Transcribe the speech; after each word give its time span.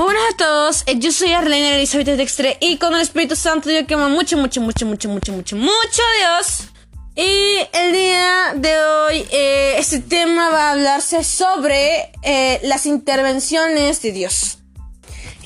Muy 0.00 0.14
buenas 0.14 0.32
a 0.32 0.36
todos, 0.38 0.82
eh, 0.86 0.94
yo 0.98 1.12
soy 1.12 1.34
Arlene 1.34 1.76
Elizabeth 1.76 2.06
Dextre 2.06 2.56
y 2.58 2.78
con 2.78 2.94
el 2.94 3.02
Espíritu 3.02 3.36
Santo 3.36 3.70
yo 3.70 3.86
que 3.86 3.92
amo 3.92 4.08
mucho, 4.08 4.38
mucho, 4.38 4.62
mucho, 4.62 4.86
mucho, 4.86 5.10
mucho, 5.10 5.30
mucho, 5.34 5.56
mucho 5.56 6.02
Dios. 6.18 6.68
Y 7.14 7.58
el 7.74 7.92
día 7.92 8.54
de 8.54 8.78
hoy 8.78 9.26
eh, 9.30 9.74
este 9.76 10.00
tema 10.00 10.48
va 10.48 10.68
a 10.68 10.72
hablarse 10.72 11.22
sobre 11.22 12.12
eh, 12.22 12.60
las 12.62 12.86
intervenciones 12.86 14.00
de 14.00 14.12
Dios. 14.12 14.56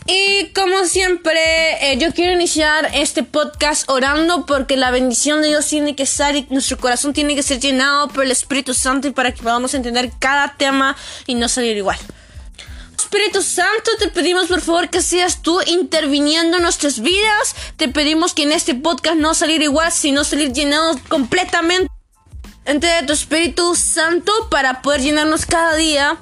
Y 0.07 0.53
como 0.55 0.85
siempre, 0.85 1.99
yo 1.99 2.13
quiero 2.13 2.33
iniciar 2.33 2.93
este 2.95 3.25
podcast 3.25 3.91
orando 3.91 4.47
porque 4.47 4.77
la 4.77 4.93
bendición 4.93 5.43
de 5.43 5.49
Dios 5.49 5.67
tiene 5.67 5.97
que 5.97 6.05
estar 6.05 6.37
y 6.37 6.47
nuestro 6.51 6.79
corazón 6.79 7.13
tiene 7.13 7.35
que 7.35 7.43
ser 7.43 7.59
llenado 7.59 8.07
por 8.07 8.23
el 8.23 8.31
Espíritu 8.31 8.73
Santo 8.73 9.09
y 9.09 9.11
para 9.11 9.33
que 9.33 9.43
podamos 9.43 9.75
entender 9.75 10.13
cada 10.21 10.55
tema 10.57 10.95
y 11.27 11.35
no 11.35 11.49
salir 11.49 11.77
igual. 11.77 11.99
Espíritu 13.05 13.43
Santo, 13.43 13.91
te 13.99 14.09
pedimos 14.09 14.47
por 14.47 14.63
favor 14.63 14.89
que 14.89 15.03
seas 15.03 15.43
tú 15.43 15.61
interviniendo 15.67 16.57
en 16.57 16.63
nuestras 16.63 17.01
vidas. 17.01 17.55
Te 17.77 17.89
pedimos 17.89 18.33
que 18.33 18.45
en 18.45 18.53
este 18.53 18.75
podcast 18.75 19.17
no 19.17 19.35
salir 19.35 19.61
igual, 19.61 19.93
sino 19.93 20.25
salir 20.25 20.53
llenados 20.53 20.97
completamente 21.09 21.91
de 22.65 23.03
tu 23.07 23.13
Espíritu 23.13 23.75
Santo 23.75 24.33
para 24.51 24.81
poder 24.81 25.03
llenarnos 25.03 25.45
cada 25.45 25.75
día. 25.75 26.17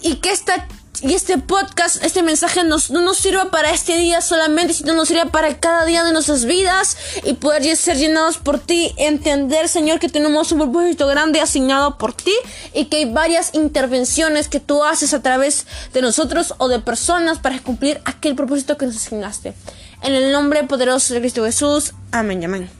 Y 0.00 0.16
que 0.16 0.32
esta 0.32 0.66
y 1.02 1.14
este 1.14 1.38
podcast, 1.38 2.02
este 2.04 2.22
mensaje 2.22 2.64
nos, 2.64 2.90
no 2.90 3.00
nos 3.02 3.18
sirva 3.18 3.50
para 3.50 3.70
este 3.70 3.96
día 3.96 4.20
solamente, 4.20 4.74
sino 4.74 4.94
nos 4.94 5.08
sirva 5.08 5.26
para 5.26 5.58
cada 5.58 5.84
día 5.84 6.04
de 6.04 6.12
nuestras 6.12 6.44
vidas 6.44 6.96
y 7.24 7.34
poder 7.34 7.76
ser 7.76 7.96
llenados 7.96 8.38
por 8.38 8.58
ti. 8.58 8.92
Entender, 8.96 9.68
Señor, 9.68 9.98
que 9.98 10.08
tenemos 10.08 10.50
un 10.52 10.58
propósito 10.58 11.06
grande 11.06 11.40
asignado 11.40 11.98
por 11.98 12.12
ti 12.12 12.32
y 12.74 12.86
que 12.86 12.98
hay 12.98 13.04
varias 13.04 13.54
intervenciones 13.54 14.48
que 14.48 14.60
tú 14.60 14.82
haces 14.84 15.14
a 15.14 15.22
través 15.22 15.66
de 15.92 16.02
nosotros 16.02 16.54
o 16.58 16.68
de 16.68 16.80
personas 16.80 17.38
para 17.38 17.58
cumplir 17.60 18.00
aquel 18.04 18.34
propósito 18.34 18.76
que 18.76 18.86
nos 18.86 18.96
asignaste. 18.96 19.54
En 20.02 20.14
el 20.14 20.32
nombre 20.32 20.64
poderoso 20.64 21.14
de 21.14 21.20
Cristo 21.20 21.44
Jesús. 21.44 21.92
Amén 22.12 22.44
amén. 22.44 22.70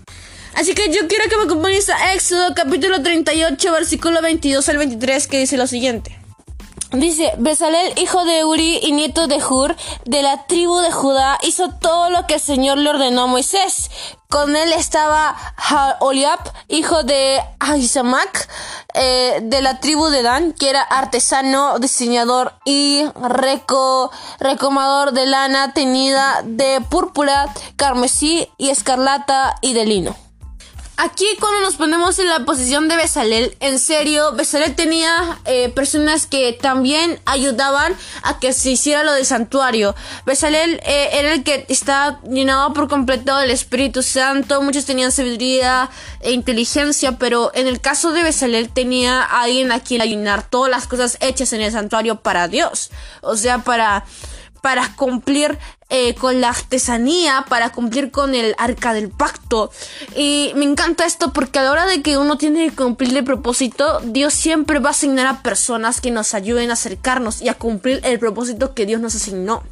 Así 0.54 0.74
que 0.74 0.90
yo 0.92 1.06
quiero 1.08 1.28
que 1.28 1.36
me 1.36 1.44
acompañes 1.44 1.88
a 1.88 2.14
Éxodo 2.14 2.54
capítulo 2.54 3.02
38, 3.02 3.72
versículo 3.72 4.20
22 4.22 4.68
al 4.68 4.78
23, 4.78 5.26
que 5.26 5.38
dice 5.38 5.56
lo 5.56 5.66
siguiente. 5.66 6.27
Dice, 6.92 7.34
Besalel, 7.36 7.98
hijo 7.98 8.24
de 8.24 8.46
Uri 8.46 8.80
y 8.82 8.92
nieto 8.92 9.26
de 9.26 9.44
Hur, 9.44 9.76
de 10.06 10.22
la 10.22 10.46
tribu 10.46 10.78
de 10.78 10.90
Judá, 10.90 11.38
hizo 11.42 11.68
todo 11.68 12.08
lo 12.08 12.26
que 12.26 12.34
el 12.34 12.40
Señor 12.40 12.78
le 12.78 12.88
ordenó 12.88 13.22
a 13.22 13.26
Moisés. 13.26 13.90
Con 14.30 14.56
él 14.56 14.72
estaba 14.72 15.36
Oliab, 16.00 16.38
hijo 16.68 17.02
de 17.02 17.42
Ahisamac, 17.60 18.48
eh, 18.94 19.40
de 19.42 19.60
la 19.60 19.80
tribu 19.80 20.08
de 20.08 20.22
Dan, 20.22 20.54
que 20.54 20.70
era 20.70 20.80
artesano, 20.80 21.78
diseñador 21.78 22.54
y 22.64 23.04
reco 23.20 24.10
recomador 24.40 25.12
de 25.12 25.26
lana 25.26 25.74
teñida 25.74 26.40
de 26.44 26.80
púrpura, 26.88 27.52
carmesí 27.76 28.48
y 28.56 28.70
escarlata 28.70 29.56
y 29.60 29.74
de 29.74 29.84
lino. 29.84 30.27
Aquí 31.00 31.26
cuando 31.38 31.60
nos 31.60 31.76
ponemos 31.76 32.18
en 32.18 32.28
la 32.28 32.44
posición 32.44 32.88
de 32.88 32.96
Besalel, 32.96 33.56
en 33.60 33.78
serio, 33.78 34.32
Besalel 34.32 34.74
tenía 34.74 35.38
eh, 35.44 35.68
personas 35.68 36.26
que 36.26 36.52
también 36.52 37.20
ayudaban 37.24 37.94
a 38.24 38.40
que 38.40 38.52
se 38.52 38.72
hiciera 38.72 39.04
lo 39.04 39.12
del 39.12 39.24
santuario. 39.24 39.94
Besalel 40.26 40.80
eh, 40.84 41.10
era 41.12 41.34
el 41.34 41.44
que 41.44 41.66
estaba 41.68 42.20
llenado 42.28 42.72
por 42.72 42.88
completo 42.88 43.36
del 43.36 43.52
Espíritu 43.52 44.02
Santo, 44.02 44.60
muchos 44.60 44.86
tenían 44.86 45.12
sabiduría 45.12 45.88
e 46.18 46.32
inteligencia, 46.32 47.12
pero 47.12 47.52
en 47.54 47.68
el 47.68 47.80
caso 47.80 48.10
de 48.10 48.24
Besalel 48.24 48.68
tenía 48.68 49.22
alguien 49.22 49.70
a 49.70 49.78
quien 49.78 50.00
ayunar 50.00 50.50
todas 50.50 50.68
las 50.68 50.88
cosas 50.88 51.16
hechas 51.20 51.52
en 51.52 51.60
el 51.60 51.70
santuario 51.70 52.16
para 52.22 52.48
Dios. 52.48 52.90
O 53.20 53.36
sea, 53.36 53.58
para 53.58 54.04
para 54.60 54.94
cumplir 54.96 55.58
eh, 55.90 56.14
con 56.14 56.40
la 56.40 56.50
artesanía, 56.50 57.46
para 57.48 57.70
cumplir 57.70 58.10
con 58.10 58.34
el 58.34 58.54
arca 58.58 58.92
del 58.92 59.10
pacto. 59.10 59.70
Y 60.14 60.52
me 60.54 60.64
encanta 60.64 61.06
esto 61.06 61.32
porque 61.32 61.58
a 61.58 61.62
la 61.62 61.72
hora 61.72 61.86
de 61.86 62.02
que 62.02 62.18
uno 62.18 62.36
tiene 62.36 62.68
que 62.68 62.76
cumplir 62.76 63.16
el 63.16 63.24
propósito, 63.24 64.00
Dios 64.04 64.34
siempre 64.34 64.80
va 64.80 64.88
a 64.88 64.92
asignar 64.92 65.26
a 65.26 65.42
personas 65.42 66.00
que 66.00 66.10
nos 66.10 66.34
ayuden 66.34 66.70
a 66.70 66.74
acercarnos 66.74 67.40
y 67.40 67.48
a 67.48 67.54
cumplir 67.54 68.00
el 68.04 68.18
propósito 68.18 68.74
que 68.74 68.86
Dios 68.86 69.00
nos 69.00 69.14
asignó. 69.14 69.62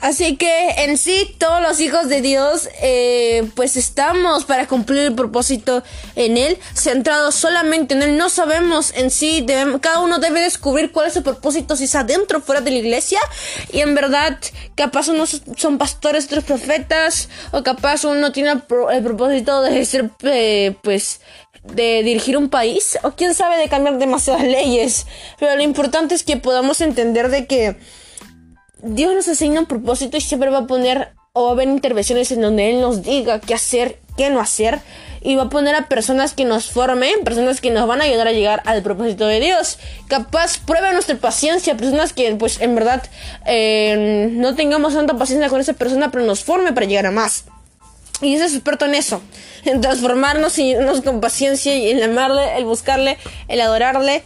Así 0.00 0.36
que 0.36 0.84
en 0.84 0.96
sí 0.96 1.34
todos 1.38 1.60
los 1.60 1.80
hijos 1.80 2.08
de 2.08 2.20
Dios 2.20 2.68
eh, 2.80 3.50
pues 3.56 3.76
estamos 3.76 4.44
para 4.44 4.68
cumplir 4.68 5.00
el 5.00 5.14
propósito 5.14 5.82
en 6.14 6.36
Él, 6.36 6.56
centrados 6.74 7.34
solamente 7.34 7.94
en 7.94 8.02
Él. 8.02 8.16
No 8.16 8.28
sabemos 8.28 8.92
en 8.94 9.10
sí, 9.10 9.44
cada 9.80 9.98
uno 10.00 10.20
debe 10.20 10.40
descubrir 10.40 10.92
cuál 10.92 11.08
es 11.08 11.14
su 11.14 11.24
propósito, 11.24 11.74
si 11.74 11.84
es 11.84 11.94
adentro 11.96 12.38
o 12.38 12.40
fuera 12.40 12.60
de 12.60 12.70
la 12.70 12.78
iglesia. 12.78 13.18
Y 13.72 13.80
en 13.80 13.96
verdad, 13.96 14.38
capaz 14.76 15.08
unos 15.08 15.42
son 15.56 15.78
pastores, 15.78 16.26
otros 16.26 16.44
profetas, 16.44 17.28
o 17.50 17.64
capaz 17.64 18.04
uno 18.04 18.30
tiene 18.30 18.52
el, 18.52 19.02
propósito 19.02 19.62
de 19.62 19.84
ser 19.84 20.10
eh, 20.22 20.76
pues 20.82 21.20
de 21.64 22.02
dirigir 22.04 22.36
un 22.36 22.48
país, 22.48 22.98
o 23.02 23.12
quién 23.12 23.34
sabe 23.34 23.58
de 23.58 23.68
cambiar 23.68 23.98
demasiadas 23.98 24.44
leyes. 24.44 25.06
Pero 25.40 25.56
lo 25.56 25.62
importante 25.62 26.14
es 26.14 26.22
que 26.22 26.36
podamos 26.36 26.80
entender 26.80 27.30
de 27.30 27.46
que 27.46 27.76
Dios 28.82 29.14
nos 29.14 29.28
asigna 29.28 29.60
un 29.60 29.66
propósito 29.66 30.16
y 30.16 30.20
siempre 30.20 30.50
va 30.50 30.58
a 30.58 30.66
poner 30.66 31.12
o 31.32 31.44
va 31.44 31.48
a 31.50 31.52
haber 31.52 31.68
intervenciones 31.68 32.30
en 32.32 32.40
donde 32.40 32.70
Él 32.70 32.80
nos 32.80 33.02
diga 33.02 33.40
qué 33.40 33.54
hacer, 33.54 33.98
qué 34.16 34.30
no 34.30 34.40
hacer. 34.40 34.80
Y 35.20 35.34
va 35.34 35.44
a 35.44 35.48
poner 35.48 35.74
a 35.74 35.88
personas 35.88 36.32
que 36.32 36.44
nos 36.44 36.70
formen, 36.70 37.12
personas 37.24 37.60
que 37.60 37.72
nos 37.72 37.88
van 37.88 38.00
a 38.00 38.04
ayudar 38.04 38.28
a 38.28 38.32
llegar 38.32 38.62
al 38.66 38.82
propósito 38.82 39.26
de 39.26 39.40
Dios. 39.40 39.78
Capaz 40.06 40.58
prueba 40.58 40.92
nuestra 40.92 41.16
paciencia, 41.16 41.76
personas 41.76 42.12
que 42.12 42.32
pues 42.36 42.60
en 42.60 42.76
verdad 42.76 43.02
eh, 43.44 44.28
no 44.32 44.54
tengamos 44.54 44.94
tanta 44.94 45.14
paciencia 45.14 45.48
con 45.48 45.60
esa 45.60 45.72
persona, 45.72 46.12
pero 46.12 46.24
nos 46.24 46.44
forme 46.44 46.72
para 46.72 46.86
llegar 46.86 47.06
a 47.06 47.10
más. 47.10 47.46
Y 48.20 48.34
es 48.34 48.52
experto 48.54 48.86
en 48.86 48.94
eso, 48.94 49.20
en 49.64 49.80
transformarnos 49.80 50.58
y 50.58 50.70
irnos 50.70 51.02
con 51.02 51.20
paciencia 51.20 51.76
y 51.76 51.90
en 51.90 52.02
amarle, 52.02 52.56
el 52.56 52.64
buscarle, 52.64 53.16
el 53.48 53.60
adorarle 53.60 54.24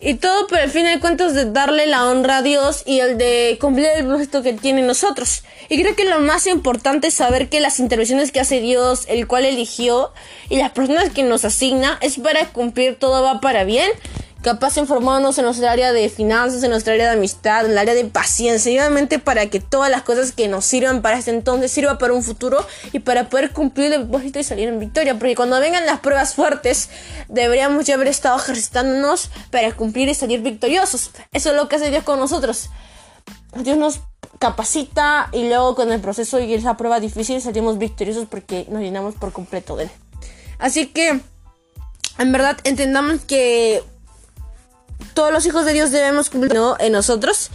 y 0.00 0.14
todo 0.14 0.48
por 0.48 0.58
el 0.58 0.70
fin 0.70 0.84
de 0.86 0.98
cuentas 0.98 1.34
de 1.34 1.52
darle 1.52 1.86
la 1.86 2.08
honra 2.08 2.38
a 2.38 2.42
Dios 2.42 2.82
y 2.84 2.98
el 2.98 3.16
de 3.16 3.56
cumplir 3.60 3.86
el 3.86 4.04
propósito 4.04 4.42
que 4.42 4.52
tiene 4.52 4.82
nosotros. 4.82 5.44
Y 5.68 5.80
creo 5.80 5.94
que 5.94 6.04
lo 6.04 6.18
más 6.18 6.48
importante 6.48 7.06
es 7.06 7.14
saber 7.14 7.48
que 7.48 7.60
las 7.60 7.78
intervenciones 7.78 8.32
que 8.32 8.40
hace 8.40 8.60
Dios, 8.60 9.04
el 9.06 9.28
cual 9.28 9.44
eligió, 9.44 10.12
y 10.48 10.56
las 10.56 10.72
personas 10.72 11.10
que 11.10 11.22
nos 11.22 11.44
asigna, 11.44 11.96
es 12.02 12.18
para 12.18 12.48
cumplir 12.48 12.96
todo 12.96 13.22
va 13.22 13.40
para 13.40 13.62
bien 13.62 13.88
capaz 14.44 14.76
informarnos 14.76 15.38
en 15.38 15.46
nuestra 15.46 15.72
área 15.72 15.94
de 15.94 16.10
finanzas, 16.10 16.62
en 16.62 16.70
nuestra 16.70 16.92
área 16.92 17.06
de 17.06 17.16
amistad, 17.16 17.64
en 17.64 17.72
el 17.72 17.78
área 17.78 17.94
de 17.94 18.04
paciencia, 18.04 18.70
y 18.70 18.78
obviamente 18.78 19.18
para 19.18 19.46
que 19.46 19.58
todas 19.58 19.90
las 19.90 20.02
cosas 20.02 20.32
que 20.32 20.48
nos 20.48 20.66
sirvan 20.66 21.00
para 21.00 21.18
este 21.18 21.30
entonces 21.30 21.72
sirva 21.72 21.96
para 21.96 22.12
un 22.12 22.22
futuro 22.22 22.64
y 22.92 22.98
para 22.98 23.30
poder 23.30 23.52
cumplir 23.52 23.94
el 23.94 24.02
propósito 24.02 24.38
y 24.38 24.44
salir 24.44 24.68
en 24.68 24.78
victoria, 24.78 25.18
porque 25.18 25.34
cuando 25.34 25.58
vengan 25.60 25.86
las 25.86 26.00
pruebas 26.00 26.34
fuertes 26.34 26.90
deberíamos 27.28 27.86
ya 27.86 27.94
haber 27.94 28.08
estado 28.08 28.36
ejercitándonos 28.36 29.30
para 29.50 29.72
cumplir 29.72 30.10
y 30.10 30.14
salir 30.14 30.42
victoriosos. 30.42 31.10
Eso 31.32 31.50
es 31.50 31.56
lo 31.56 31.66
que 31.66 31.76
hace 31.76 31.90
Dios 31.90 32.04
con 32.04 32.18
nosotros. 32.18 32.68
Dios 33.56 33.78
nos 33.78 34.00
capacita 34.38 35.30
y 35.32 35.48
luego 35.48 35.74
con 35.74 35.90
el 35.90 36.02
proceso 36.02 36.38
y 36.38 36.52
esa 36.52 36.76
prueba 36.76 37.00
difícil 37.00 37.40
salimos 37.40 37.78
victoriosos 37.78 38.26
porque 38.26 38.66
nos 38.68 38.82
llenamos 38.82 39.14
por 39.14 39.32
completo 39.32 39.74
de 39.74 39.84
él. 39.84 39.90
Así 40.58 40.88
que, 40.88 41.18
en 42.18 42.32
verdad, 42.32 42.58
entendamos 42.64 43.22
que 43.22 43.82
todos 45.14 45.32
los 45.32 45.46
hijos 45.46 45.64
de 45.64 45.72
Dios 45.72 45.90
debemos 45.90 46.28
cumplir 46.30 46.54
en 46.78 46.92
nosotros. 46.92 47.50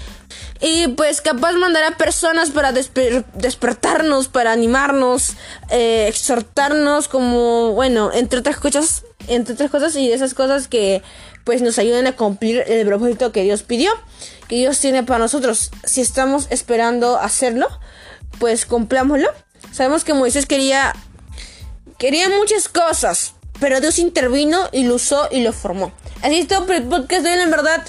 Y 0.61 0.89
pues 0.89 1.21
capaz 1.21 1.53
mandar 1.53 1.83
a 1.83 1.97
personas 1.97 2.49
para 2.49 2.71
despertarnos, 2.73 4.27
para 4.27 4.51
animarnos, 4.51 5.33
eh, 5.69 6.07
exhortarnos 6.07 7.07
como, 7.07 7.73
bueno, 7.73 8.11
entre 8.13 8.39
otras 8.39 8.57
cosas, 8.57 9.03
entre 9.27 9.53
otras 9.53 9.71
cosas 9.71 9.95
y 9.95 10.11
esas 10.11 10.33
cosas 10.33 10.67
que 10.67 11.01
pues 11.43 11.61
nos 11.61 11.79
ayuden 11.79 12.07
a 12.07 12.15
cumplir 12.15 12.63
el 12.67 12.85
propósito 12.85 13.31
que 13.31 13.43
Dios 13.43 13.63
pidió, 13.63 13.91
que 14.47 14.55
Dios 14.55 14.79
tiene 14.79 15.03
para 15.03 15.19
nosotros. 15.19 15.71
Si 15.83 16.01
estamos 16.01 16.47
esperando 16.49 17.17
hacerlo, 17.17 17.67
pues 18.39 18.65
cumplámoslo. 18.65 19.29
Sabemos 19.71 20.03
que 20.03 20.13
Moisés 20.13 20.45
quería, 20.45 20.93
quería 21.97 22.29
muchas 22.29 22.67
cosas, 22.67 23.33
pero 23.59 23.81
Dios 23.81 23.99
intervino 23.99 24.69
y 24.71 24.83
lo 24.83 24.95
usó 24.95 25.27
y 25.31 25.41
lo 25.41 25.53
formó. 25.53 25.91
Así 26.21 26.39
es 26.39 26.47
todo 26.47 26.65
podcast 26.65 27.23
de 27.23 27.31
hoy, 27.31 27.41
en 27.41 27.51
verdad. 27.51 27.85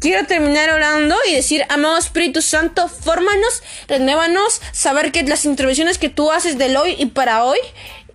Quiero 0.00 0.26
terminar 0.26 0.70
orando 0.70 1.16
y 1.28 1.34
decir, 1.34 1.64
amado 1.68 1.96
Espíritu 1.96 2.42
Santo, 2.42 2.88
fórmanos, 2.88 3.62
renuévanos, 3.88 4.60
saber 4.72 5.12
que 5.12 5.22
las 5.22 5.44
intervenciones 5.44 5.98
que 5.98 6.08
tú 6.08 6.32
haces 6.32 6.58
del 6.58 6.76
hoy 6.76 6.96
y 6.98 7.06
para 7.06 7.44
hoy 7.44 7.58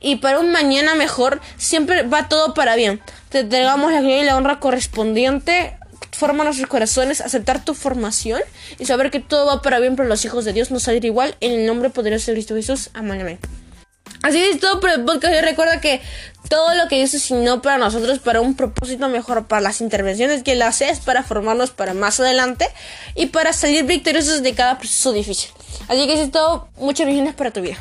y 0.02 0.18
para 0.18 0.40
un 0.40 0.52
mañana 0.52 0.96
mejor, 0.96 1.40
siempre 1.58 2.04
va 2.04 2.28
todo 2.28 2.54
para 2.54 2.76
bien. 2.76 3.02
Te 3.30 3.40
entregamos 3.40 3.92
la 3.92 4.02
gloria 4.02 4.22
y 4.22 4.26
la 4.26 4.36
honra 4.36 4.60
correspondiente. 4.60 5.78
Forma 6.12 6.44
nuestros 6.44 6.68
corazones, 6.68 7.22
aceptar 7.22 7.64
tu 7.64 7.74
formación 7.74 8.42
y 8.78 8.86
saber 8.86 9.10
que 9.10 9.20
todo 9.20 9.46
va 9.46 9.62
para 9.62 9.80
bien 9.80 9.96
para 9.96 10.10
los 10.10 10.26
hijos 10.26 10.44
de 10.44 10.54
Dios, 10.54 10.72
no 10.72 10.80
salir 10.80 11.06
igual. 11.06 11.36
En 11.40 11.54
el 11.54 11.66
nombre 11.66 11.90
poderoso 11.90 12.32
de 12.32 12.34
Cristo 12.34 12.56
Jesús. 12.56 12.90
Amén. 12.94 13.40
Así 14.24 14.40
es 14.40 14.60
todo 14.60 14.80
por 14.80 14.90
el 14.90 15.04
podcast. 15.04 15.34
Y 15.34 15.42
recuerda 15.42 15.82
que 15.82 16.02
todo 16.50 16.76
lo 16.76 16.88
que 16.88 16.98
Dios 16.98 17.14
asignó 17.14 17.62
para 17.62 17.78
nosotros, 17.78 18.20
para 18.20 18.42
un 18.42 18.56
propósito 18.56 19.08
mejor, 19.10 19.48
para 19.48 19.62
las 19.62 19.82
intervenciones 19.82 20.44
que 20.44 20.54
Él 20.54 20.62
hace, 20.62 20.90
es 20.90 21.00
para 21.00 21.24
formarnos 21.24 21.72
para 21.72 21.94
más 21.94 22.20
adelante 22.20 22.68
y 23.16 23.28
para 23.28 23.54
salir 23.54 23.86
victoriosos 23.86 24.44
de 24.44 24.54
cada 24.54 24.78
proceso 24.78 25.14
difícil. 25.14 25.52
Así 25.88 26.06
que 26.08 26.22
es 26.22 26.32
todo. 26.32 26.68
Muchas 26.78 27.06
bendiciones 27.06 27.36
para 27.36 27.52
tu 27.52 27.62
vida. 27.62 27.78